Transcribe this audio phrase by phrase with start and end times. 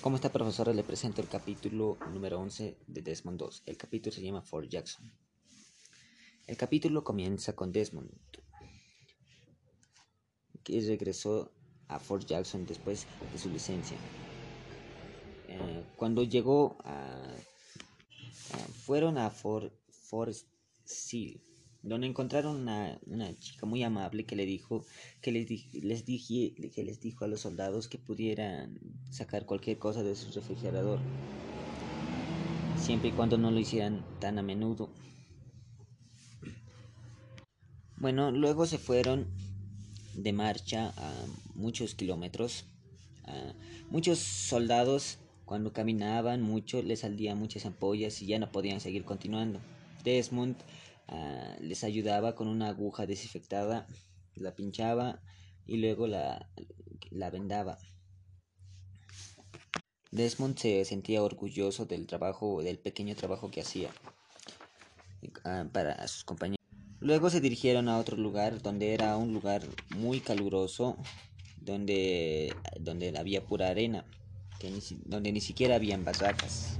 [0.00, 3.62] Como está profesora, le presento el capítulo número 11 de Desmond 2.
[3.66, 5.12] El capítulo se llama Fort Jackson.
[6.46, 8.08] El capítulo comienza con Desmond,
[10.62, 11.52] que regresó
[11.88, 13.96] a Fort Jackson después de su licencia.
[15.48, 17.34] Eh, cuando llegó a,
[18.84, 20.46] fueron a Fort, Forest
[20.84, 21.40] Seal
[21.82, 24.84] donde encontraron una, una, chica muy amable que le dijo
[25.20, 28.78] que les, les dije, que les dijo a los soldados que pudieran
[29.10, 30.98] sacar cualquier cosa de su refrigerador
[32.76, 34.88] siempre y cuando no lo hicieran tan a menudo.
[37.96, 39.26] Bueno luego se fueron
[40.14, 41.12] de marcha a
[41.54, 42.64] muchos kilómetros
[43.90, 49.60] muchos soldados cuando caminaban mucho les salían muchas ampollas y ya no podían seguir continuando.
[50.04, 50.56] Desmond
[51.08, 53.86] Ah, les ayudaba con una aguja desinfectada,
[54.34, 55.22] la pinchaba
[55.66, 56.50] y luego la,
[57.10, 57.78] la vendaba.
[60.10, 63.90] Desmond se sentía orgulloso del trabajo, del pequeño trabajo que hacía
[65.44, 66.58] ah, para sus compañeros.
[67.00, 70.96] Luego se dirigieron a otro lugar donde era un lugar muy caluroso,
[71.56, 74.04] donde, donde había pura arena,
[75.04, 76.78] donde ni siquiera habían barracas.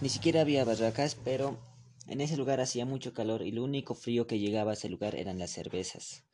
[0.00, 1.58] Ni siquiera había barracas, pero
[2.08, 5.14] en ese lugar hacía mucho calor y lo único frío que llegaba a ese lugar
[5.14, 6.24] eran las cervezas.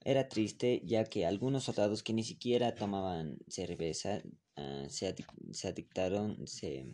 [0.00, 4.22] Era triste ya que algunos soldados que ni siquiera tomaban cerveza
[4.56, 5.14] ah, se,
[5.52, 6.86] se adictaron, se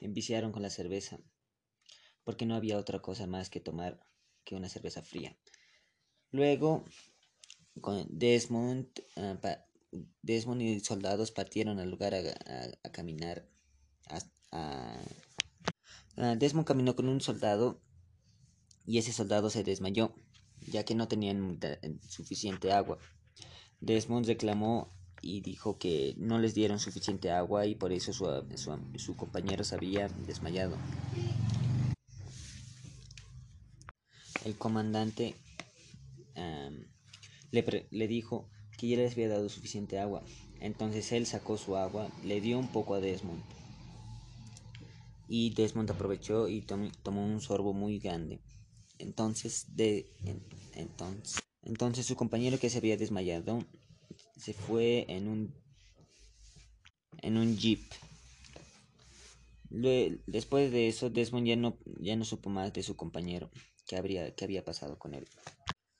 [0.00, 1.18] enviciaron con la cerveza,
[2.24, 4.00] porque no había otra cosa más que tomar
[4.44, 5.36] que una cerveza fría.
[6.30, 6.84] Luego,
[7.80, 9.38] con Desmond, ah,
[10.22, 13.48] Desmond y soldados partieron al lugar a, caminar
[14.10, 14.18] a
[14.50, 15.02] Ah,
[16.18, 17.80] Desmond caminó con un soldado
[18.84, 20.12] y ese soldado se desmayó,
[20.66, 21.60] ya que no tenían
[22.08, 22.98] suficiente agua.
[23.80, 29.62] Desmond reclamó y dijo que no les dieron suficiente agua y por eso su, compañero
[29.62, 30.76] se había desmayado.
[34.44, 35.36] El comandante
[37.52, 40.24] le, le dijo que ya les había dado suficiente agua.
[40.60, 43.42] Entonces él sacó su agua, le dio un poco a Desmond
[45.28, 48.40] y Desmond aprovechó y tomó un sorbo muy grande.
[48.98, 50.10] Entonces, de,
[50.74, 53.64] entonces, entonces su compañero que se había desmayado
[54.36, 55.54] se fue en un
[57.22, 57.80] en un jeep.
[60.26, 63.50] después de eso, Desmond ya no, ya no supo más de su compañero,
[63.86, 65.26] que, habría, había pasado con él.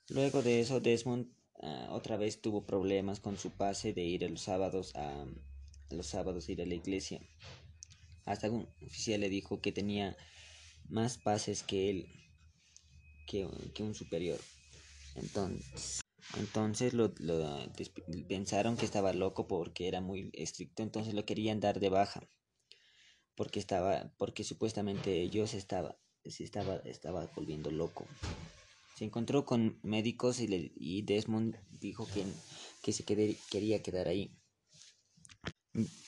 [0.09, 1.27] Luego de eso, Desmond
[1.61, 5.25] ah, otra vez tuvo problemas con su pase de ir a los sábados a,
[5.91, 7.21] los sábados ir a la iglesia.
[8.29, 10.15] Hasta un oficial le dijo que tenía
[10.87, 12.07] más pases que él,
[13.25, 13.43] que,
[13.81, 14.39] un superior.
[15.15, 16.01] Entonces,
[16.37, 17.11] entonces lo,
[18.27, 22.21] pensaron que estaba loco porque era muy estricto, entonces lo querían dar de baja.
[23.33, 28.05] Porque estaba, porque supuestamente ellos estaba, se estaba, estaba volviendo loco.
[28.95, 32.25] Se encontró con médicos y, y Desmond dijo que,
[32.83, 34.37] que se quería quedar ahí.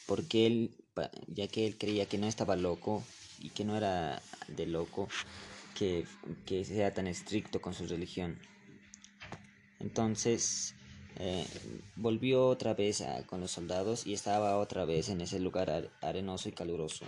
[0.05, 0.81] Porque él
[1.28, 3.03] ya que él creía que no estaba loco
[3.40, 5.07] y que no era de loco
[5.75, 6.06] que,
[6.66, 8.40] sea tan estricto con su religión.
[9.80, 10.75] Entonces
[11.18, 11.46] eh,
[11.96, 16.51] volvió otra vez con los soldados y estaba otra vez en ese lugar arenoso y
[16.51, 17.06] caluroso.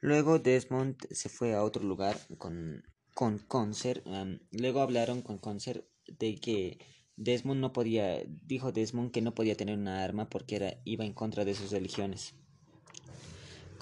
[0.00, 4.04] Luego Desmond se fue a otro lugar con, con Concert.
[4.50, 6.78] luego hablaron con Concert de que
[7.16, 11.12] Desmond no podía, dijo Desmond que no podía tener una arma porque era, iba en
[11.12, 12.34] contra de sus religiones.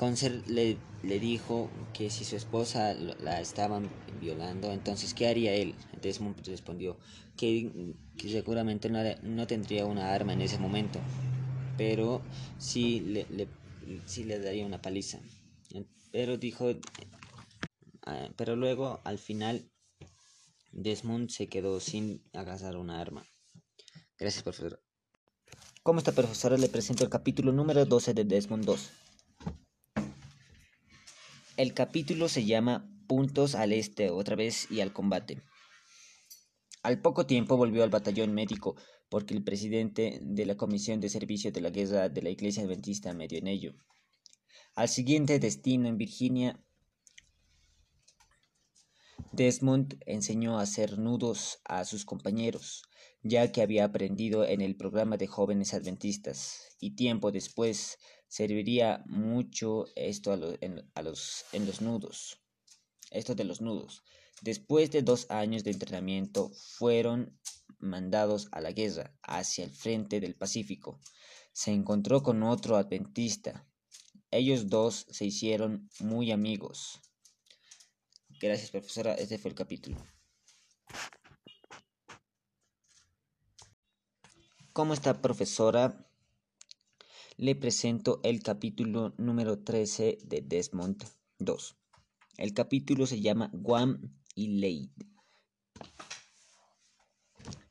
[0.00, 5.74] Concert le, le, dijo que si su esposa la estaban violando, entonces ¿qué haría él?
[6.00, 6.96] Desmond respondió
[7.36, 7.70] que,
[8.16, 10.98] seguramente no, tendría una arma en ese momento,
[11.76, 12.22] pero
[12.56, 15.20] sí le, le daría una paliza.
[16.10, 16.70] Pero dijo,
[18.06, 19.70] ah, pero luego al final
[20.72, 23.26] Desmond se quedó sin agarrar una arma.
[24.18, 24.80] Gracias, profesor.
[25.82, 28.90] Como esta profesora le presento el capítulo número 12 de Desmond 2.
[31.60, 35.42] El capítulo se llama Puntos al Este otra vez y al combate.
[36.82, 38.76] Al poco tiempo volvió al batallón médico
[39.10, 43.12] porque el presidente de la Comisión de Servicio de la Guerra de la Iglesia Adventista
[43.12, 43.74] medio en ello.
[44.74, 46.64] Al siguiente destino en Virginia,
[49.32, 52.84] Desmond enseñó a hacer nudos a sus compañeros,
[53.22, 57.98] ya que había aprendido en el programa de jóvenes adventistas, y tiempo después
[58.30, 62.40] serviría mucho esto en, los, en los nudos.
[63.10, 64.04] Esto de los nudos.
[64.40, 67.36] Después de dos años de entrenamiento, fueron
[67.80, 71.00] mandados a la guerra hacia el frente del Pacífico.
[71.52, 73.66] Se encontró con otro adventista
[74.30, 77.00] Ellos dos se hicieron muy amigos.
[78.40, 79.14] Gracias, profesora.
[79.14, 79.96] Este fue el capítulo.
[84.72, 86.09] ¿Cómo está, profesora?
[87.42, 91.02] Le presento el capítulo número 13 de Desmond
[91.38, 91.74] 2.
[92.36, 94.90] El capítulo se llama Guam y Leid.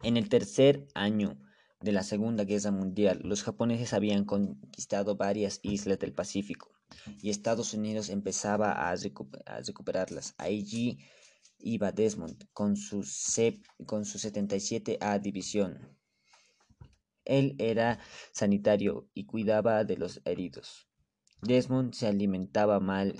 [0.01, 1.39] En el tercer año
[1.81, 6.71] de la Segunda Guerra Mundial, los japoneses habían conquistado varias islas del Pacífico
[7.21, 10.33] y Estados Unidos empezaba a, recuperarlas.
[10.39, 10.97] Allí
[11.59, 13.05] iba Desmond con su,
[13.85, 15.98] con su 77A División.
[17.29, 17.99] Él era
[18.31, 20.87] sanitario y cuidaba de los heridos.
[21.41, 23.15] Desmond se alimentaba mal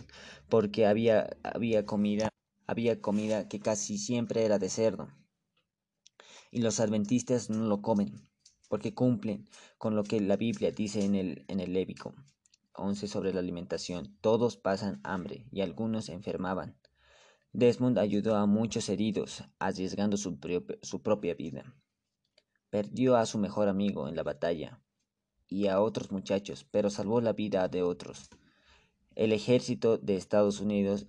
[0.50, 2.30] porque había, había comida
[2.70, 5.08] había comida que casi siempre era de cerdo.
[6.52, 8.14] Y los adventistas no lo comen,
[8.68, 12.14] porque cumplen con lo que la Biblia dice en el, en el Lévico
[12.74, 14.18] 11 sobre la alimentación.
[14.22, 16.78] Todos pasan hambre y algunos enfermaban.
[17.54, 20.38] Desmond ayudó a muchos heridos, arriesgando su,
[20.84, 21.76] su propia vida.
[22.70, 24.82] Perdió a su mejor amigo en la batalla
[25.48, 28.30] y a otros muchachos, pero salvó la vida de otros
[29.20, 31.08] el ejército de Estados Unidos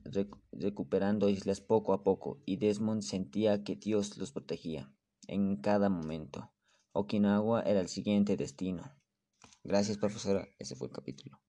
[0.50, 4.92] recuperando islas poco a poco y Desmond sentía que Dios los protegía
[5.28, 6.50] en cada momento.
[6.90, 8.82] Okinawa era el siguiente destino.
[9.62, 10.48] Gracias, profesora.
[10.58, 11.40] Ese fue el capítulo.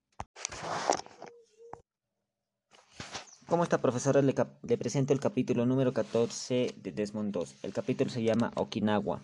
[3.47, 4.21] ¿Cómo está, profesora?
[4.21, 7.55] Le, le, presento el capítulo número 14 de Desmond 2.
[7.63, 9.23] El capítulo se llama Okinawa.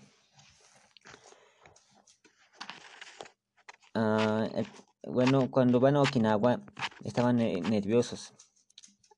[3.97, 4.67] Uh, el,
[5.01, 6.63] bueno, cuando van a Okinawa
[7.03, 8.35] estaban eh, nerviosos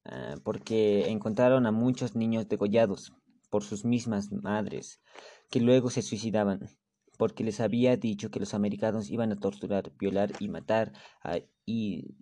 [0.06, 3.12] ah, porque encontraron a muchos niños degollados
[3.50, 5.02] por sus mismas madres,
[5.50, 6.70] que luego se suicidaban,
[7.18, 10.94] porque les había dicho que los americanos iban a torturar, violar y matar
[11.66, 12.16] y,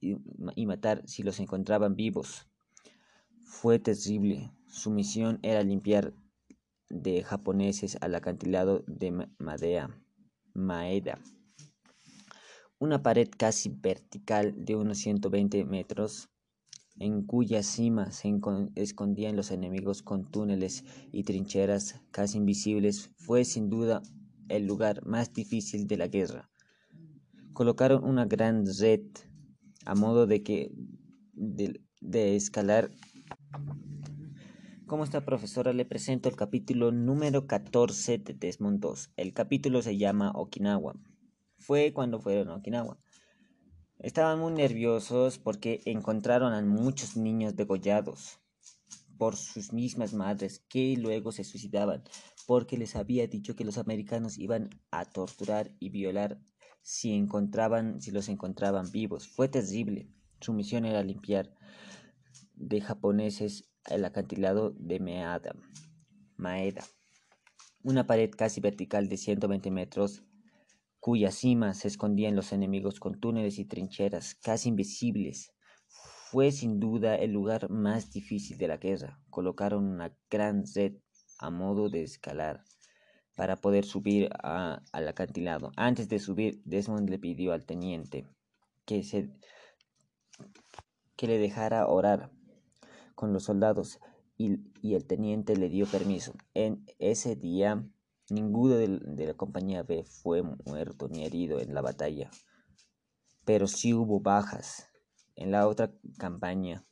[0.00, 2.48] y matar si los encontraban vivos.
[3.46, 4.52] Fue terrible.
[4.66, 6.12] Su misión era limpiar
[6.90, 9.88] de japoneses al acantilado de Madea,
[10.52, 11.18] Maeda
[12.78, 16.28] una pared casi vertical de unos 120 metros,
[16.98, 18.32] en cuya cima se
[18.74, 24.02] escondían los enemigos con túneles y trincheras casi invisibles, fue sin duda
[24.48, 26.50] el lugar más difícil de la guerra.
[27.52, 29.02] Colocaron una gran red
[29.86, 30.72] a modo de que
[31.34, 32.90] de, escalar.
[34.86, 39.12] Como esta profesora le presento el capítulo número 14 de Desmond 2.
[39.16, 40.94] El capítulo se llama Okinawa
[41.64, 42.98] fue cuando fueron a Okinawa.
[43.98, 48.40] Estaban muy nerviosos porque encontraron a muchos niños degollados
[49.16, 52.02] por sus mismas madres que luego se suicidaban
[52.46, 56.38] porque les había dicho que los americanos iban a torturar y violar
[56.82, 59.26] si encontraban si los encontraban vivos.
[59.26, 60.10] Fue terrible.
[60.40, 61.54] Su misión era limpiar
[62.54, 65.54] de japoneses el acantilado de Meada,
[66.36, 66.84] Maeda,
[67.82, 70.24] una pared casi vertical de 120 metros
[71.04, 75.52] cuya cima se escondían los enemigos con túneles y trincheras casi invisibles.
[76.30, 79.20] Fue sin duda el lugar más difícil de la guerra.
[79.28, 80.94] Colocaron una gran red
[81.38, 82.64] a modo de escalar
[83.36, 85.72] para poder subir al acantilado.
[85.76, 88.26] Antes de subir, Desmond le pidió al teniente
[88.86, 89.28] que, se,
[91.16, 92.32] que le dejara orar
[93.14, 94.00] con los soldados
[94.38, 96.32] y, y el teniente le dio permiso.
[96.54, 97.86] En ese día
[98.30, 102.30] Ninguno de, la compañía B fue muerto ni herido en la batalla,
[103.44, 104.88] pero sí hubo bajas.
[105.36, 106.86] En la otra campaña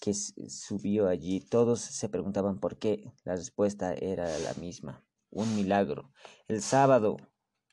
[0.00, 3.12] que subió allí, todos se preguntaban por qué.
[3.24, 6.12] La respuesta era la misma, un milagro.
[6.48, 7.16] El sábado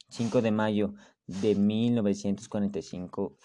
[0.09, 0.93] 5 de mayo
[1.27, 3.37] de 1945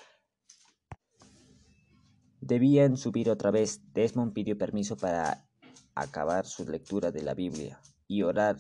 [2.41, 3.81] debían subir otra vez.
[3.93, 5.49] Desmond pidió permiso para
[5.95, 8.57] acabar su lectura de la Biblia y orar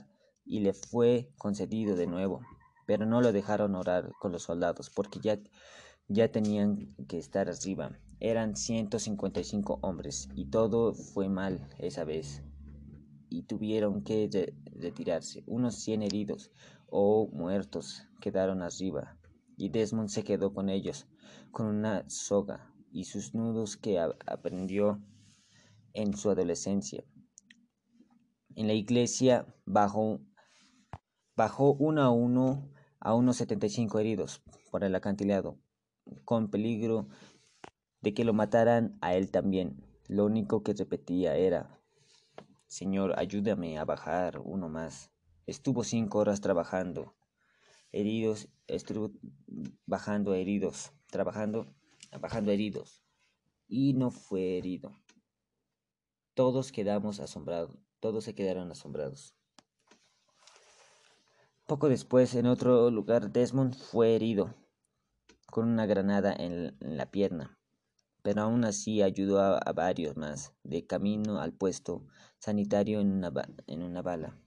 [0.48, 2.40] y le fue concedido de nuevo,
[2.86, 5.38] pero no lo dejaron orar con los soldados porque ya,
[6.08, 7.98] ya tenían que estar arriba.
[8.18, 12.42] Eran 155 hombres y todo fue mal esa vez
[13.28, 15.44] y tuvieron que retirarse.
[15.46, 16.50] Unos 100 heridos
[16.88, 19.18] o muertos quedaron arriba
[19.56, 21.06] y Desmond se quedó con ellos
[21.50, 25.02] con una soga y sus nudos que aprendió
[25.92, 27.04] en su adolescencia.
[28.54, 30.20] En la iglesia bajo
[31.38, 32.68] Bajó uno a uno
[32.98, 34.42] a unos 75 heridos
[34.72, 35.56] por el acantilado,
[36.24, 37.06] con peligro
[38.00, 39.80] de que lo mataran a él también.
[40.08, 41.80] Lo único que repetía era,
[42.66, 45.12] Señor, ayúdame a bajar uno más.
[45.46, 47.14] Estuvo cinco horas trabajando,
[47.92, 49.12] heridos, estuvo
[49.86, 51.72] bajando heridos, trabajando
[52.20, 53.04] bajando heridos,
[53.68, 54.90] y no fue herido.
[56.34, 59.38] Todos quedamos asombrados, todos se quedaron asombrados.
[61.68, 64.54] Poco después, en otro lugar, Desmond fue herido
[65.48, 67.58] con una granada en, la pierna,
[68.22, 72.06] pero aún así ayudó a, varios más de camino al puesto
[72.38, 73.10] sanitario en
[73.82, 74.40] una, bala.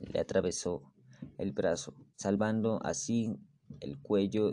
[0.00, 0.92] Le atravesó
[1.38, 3.38] el brazo, salvando así
[3.78, 4.50] el cuello,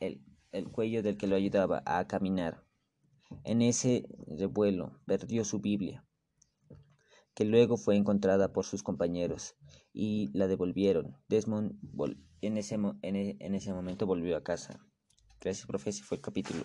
[0.00, 2.64] el, el cuello del que lo ayudaba a caminar.
[3.44, 6.04] En ese revuelo perdió su Biblia,
[7.36, 9.56] que luego fue encontrada por sus compañeros
[9.92, 11.18] y la devolvieron.
[11.28, 11.78] Desmond
[12.40, 14.80] en ese, e, en, ese momento volvió a casa.
[15.38, 15.90] Gracias, profe.
[15.90, 16.64] Ese fue el capítulo.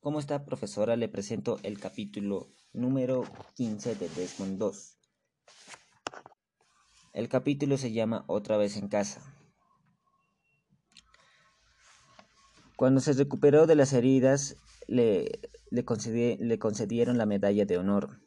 [0.00, 0.96] ¿Cómo está, profesora?
[0.96, 3.22] Le presento el capítulo número
[3.54, 4.98] 15 de Desmond 2.
[7.12, 9.33] El capítulo se llama Otra vez en casa.
[12.76, 14.56] Cuando se recuperó de las heridas,
[14.88, 15.40] le,
[15.70, 18.20] le, concedieron la medalla de honor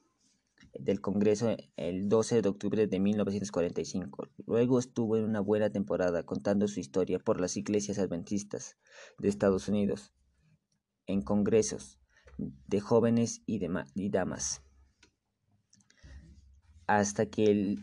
[0.73, 4.29] del Congreso el 12 de octubre de 1945.
[4.45, 8.77] Luego estuvo en una buena temporada contando su historia por las iglesias adventistas
[9.17, 10.13] de Estados Unidos,
[11.07, 11.99] en congresos
[12.37, 13.59] de jóvenes y,
[13.95, 14.61] y damas,
[16.85, 17.75] hasta que,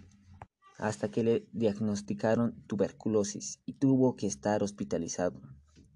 [0.78, 5.42] hasta que le diagnosticaron tuberculosis y tuvo que estar hospitalizado.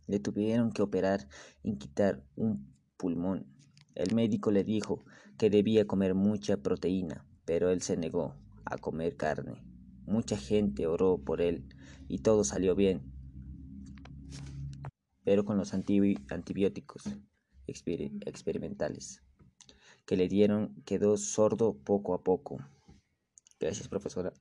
[0.09, 1.29] Le tuvieron que operar
[1.63, 3.47] y quitar un pulmón.
[3.95, 5.05] El médico le dijo
[5.39, 8.35] que debía comer mucha proteína, pero él se negó
[8.65, 9.63] a comer carne.
[10.07, 11.69] Mucha gente oró por él
[12.09, 13.03] y todo salió bien.
[15.25, 17.05] Pero con los antibióticos
[17.67, 19.23] experimentales
[20.07, 22.57] que le dieron quedó sordo poco a poco.
[23.61, 24.33] Gracias, profesora.